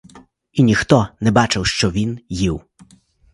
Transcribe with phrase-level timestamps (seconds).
[0.51, 2.61] І ніхто не бачив, щоб він їв.